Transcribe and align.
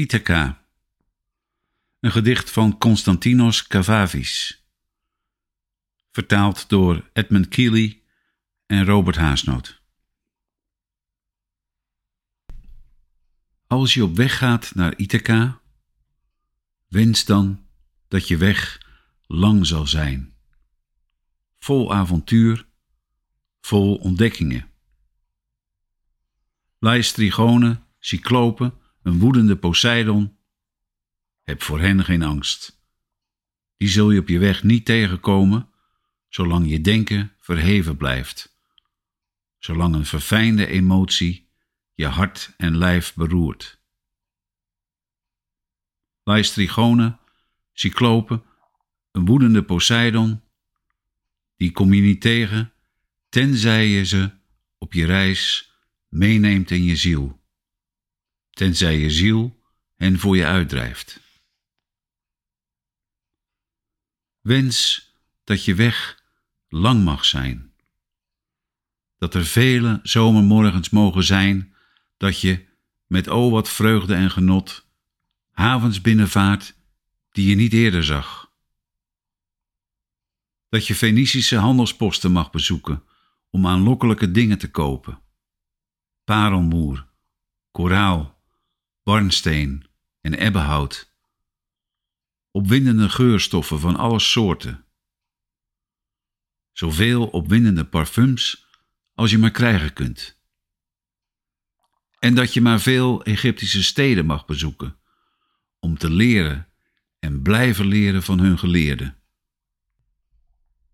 Ithaca. 0.00 0.64
Een 2.00 2.12
gedicht 2.12 2.50
van 2.50 2.78
Konstantinos 2.78 3.66
Kavavis. 3.66 4.64
Vertaald 6.10 6.68
door 6.68 7.10
Edmund 7.12 7.48
Keeley 7.48 8.02
en 8.66 8.84
Robert 8.84 9.16
Haasnoot. 9.16 9.82
Als 13.66 13.94
je 13.94 14.04
op 14.04 14.16
weg 14.16 14.38
gaat 14.38 14.74
naar 14.74 14.96
Ithaca, 14.96 15.60
wens 16.88 17.24
dan 17.24 17.66
dat 18.08 18.28
je 18.28 18.36
weg 18.36 18.80
lang 19.26 19.66
zal 19.66 19.86
zijn. 19.86 20.34
Vol 21.58 21.94
avontuur, 21.94 22.66
vol 23.60 23.96
ontdekkingen. 23.96 24.70
Leistrigonen, 26.78 27.86
cyclopen, 27.98 28.79
een 29.02 29.18
woedende 29.18 29.56
Poseidon. 29.56 30.36
Heb 31.42 31.62
voor 31.62 31.80
hen 31.80 32.04
geen 32.04 32.22
angst. 32.22 32.82
Die 33.76 33.88
zul 33.88 34.10
je 34.10 34.20
op 34.20 34.28
je 34.28 34.38
weg 34.38 34.62
niet 34.62 34.84
tegenkomen, 34.84 35.68
zolang 36.28 36.70
je 36.70 36.80
denken 36.80 37.32
verheven 37.38 37.96
blijft. 37.96 38.58
Zolang 39.58 39.94
een 39.94 40.06
verfijnde 40.06 40.66
emotie 40.66 41.48
je 41.94 42.06
hart 42.06 42.54
en 42.56 42.76
lijf 42.76 43.14
beroert. 43.14 43.80
Leistrigonen, 46.22 47.18
cyclopen, 47.72 48.42
een 49.12 49.24
woedende 49.24 49.62
Poseidon, 49.62 50.42
die 51.56 51.72
kom 51.72 51.92
je 51.92 52.02
niet 52.02 52.20
tegen, 52.20 52.72
tenzij 53.28 53.86
je 53.86 54.04
ze 54.04 54.30
op 54.78 54.92
je 54.92 55.06
reis 55.06 55.72
meeneemt 56.08 56.70
in 56.70 56.84
je 56.84 56.96
ziel 56.96 57.39
tenzij 58.50 58.98
je 58.98 59.10
ziel 59.10 59.62
hen 59.96 60.18
voor 60.18 60.36
je 60.36 60.46
uitdrijft. 60.46 61.20
Wens 64.40 65.10
dat 65.44 65.64
je 65.64 65.74
weg 65.74 66.22
lang 66.68 67.04
mag 67.04 67.24
zijn. 67.24 67.74
Dat 69.18 69.34
er 69.34 69.44
vele 69.44 70.00
zomermorgens 70.02 70.90
mogen 70.90 71.24
zijn 71.24 71.74
dat 72.16 72.40
je 72.40 72.68
met 73.06 73.28
o 73.28 73.50
wat 73.50 73.68
vreugde 73.68 74.14
en 74.14 74.30
genot 74.30 74.86
havens 75.50 76.00
binnenvaart 76.00 76.74
die 77.30 77.48
je 77.48 77.54
niet 77.54 77.72
eerder 77.72 78.04
zag. 78.04 78.52
Dat 80.68 80.86
je 80.86 80.94
Fenicische 80.94 81.56
handelsposten 81.56 82.32
mag 82.32 82.50
bezoeken 82.50 83.04
om 83.50 83.66
aanlokkelijke 83.66 84.30
dingen 84.30 84.58
te 84.58 84.70
kopen. 84.70 85.22
Parelmoer, 86.24 87.06
koraal, 87.70 88.39
barnsteen 89.02 89.86
en 90.20 90.34
ebbenhout. 90.34 91.12
Opwindende 92.50 93.08
geurstoffen 93.08 93.80
van 93.80 93.96
alle 93.96 94.18
soorten. 94.18 94.84
Zoveel 96.72 97.26
opwindende 97.26 97.84
parfums 97.84 98.66
als 99.14 99.30
je 99.30 99.38
maar 99.38 99.50
krijgen 99.50 99.92
kunt. 99.92 100.38
En 102.18 102.34
dat 102.34 102.54
je 102.54 102.60
maar 102.60 102.80
veel 102.80 103.24
Egyptische 103.24 103.82
steden 103.82 104.26
mag 104.26 104.46
bezoeken 104.46 104.98
om 105.78 105.98
te 105.98 106.10
leren 106.10 106.68
en 107.18 107.42
blijven 107.42 107.86
leren 107.86 108.22
van 108.22 108.38
hun 108.38 108.58
geleerden. 108.58 109.22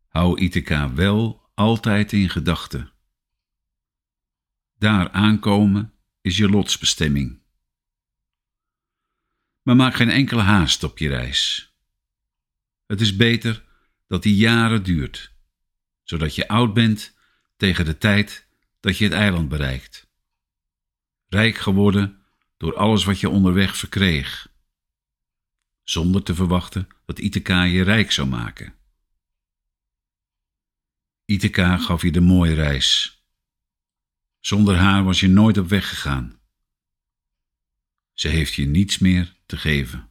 Hou 0.09 0.41
Ithaca 0.41 0.95
wel 0.95 1.51
altijd 1.55 2.13
in 2.13 2.31
gedachten. 2.31 2.93
Daar 4.79 5.11
aankomen 5.11 5.93
is 6.21 6.37
je 6.37 6.49
lotsbestemming 6.49 7.45
maar 9.67 9.77
maak 9.77 9.95
geen 9.95 10.11
enkele 10.11 10.43
haast 10.43 10.83
op 10.83 10.99
je 10.99 11.09
reis. 11.09 11.73
Het 12.87 13.01
is 13.01 13.17
beter 13.17 13.65
dat 14.07 14.23
die 14.23 14.37
jaren 14.37 14.83
duurt, 14.83 15.33
zodat 16.03 16.35
je 16.35 16.49
oud 16.49 16.75
bent 16.75 17.15
tegen 17.57 17.85
de 17.85 17.99
tijd 17.99 18.47
dat 18.81 18.99
je 18.99 19.05
het 19.05 19.13
eiland 19.13 19.49
bereikt. 19.49 20.09
Rijk 21.29 21.57
geworden 21.57 22.23
door 22.57 22.77
alles 22.77 23.05
wat 23.05 23.21
je 23.21 23.29
onderweg 23.29 23.77
verkreeg, 23.77 24.49
zonder 25.85 26.23
te 26.23 26.35
verwachten 26.35 26.89
dat 27.07 27.19
Ithaca 27.19 27.63
je 27.63 27.83
rijk 27.83 28.13
zou 28.13 28.29
maken. 28.29 28.75
Ithaca 31.25 31.77
gaf 31.77 32.03
je 32.03 32.13
de 32.13 32.21
mooie 32.21 32.55
reis. 32.55 33.21
Zonder 34.41 34.77
haar 34.77 35.05
was 35.05 35.21
je 35.21 35.29
nooit 35.29 35.59
op 35.59 35.69
weg 35.69 35.89
gegaan. 35.89 36.41
Ze 38.13 38.29
heeft 38.29 38.55
je 38.55 38.67
niets 38.67 38.99
meer 38.99 39.36
te 39.47 39.57
geven. 39.57 40.11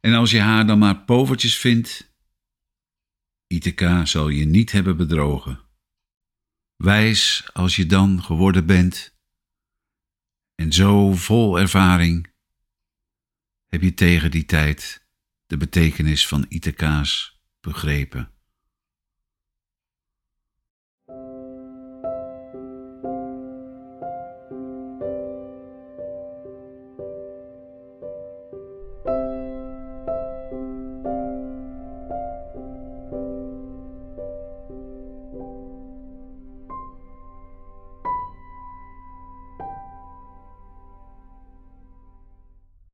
En 0.00 0.14
als 0.14 0.30
je 0.30 0.40
haar 0.40 0.66
dan 0.66 0.78
maar 0.78 1.04
povertjes 1.04 1.58
vindt, 1.58 2.14
Ithaca 3.46 4.04
zal 4.04 4.28
je 4.28 4.44
niet 4.44 4.72
hebben 4.72 4.96
bedrogen. 4.96 5.60
Wijs 6.76 7.50
als 7.52 7.76
je 7.76 7.86
dan 7.86 8.22
geworden 8.22 8.66
bent, 8.66 9.16
en 10.54 10.72
zo 10.72 11.12
vol 11.12 11.58
ervaring, 11.58 12.32
heb 13.66 13.82
je 13.82 13.94
tegen 13.94 14.30
die 14.30 14.44
tijd 14.44 15.06
de 15.46 15.56
betekenis 15.56 16.28
van 16.28 16.46
Ithaca's 16.48 17.40
begrepen. 17.60 18.31